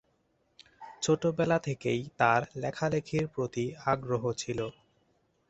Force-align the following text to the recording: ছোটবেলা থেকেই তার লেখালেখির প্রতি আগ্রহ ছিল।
ছোটবেলা 1.01 1.57
থেকেই 1.59 2.01
তার 2.17 2.41
লেখালেখির 2.55 3.25
প্রতি 3.27 3.65
আগ্রহ 3.85 4.23
ছিল। 4.33 4.59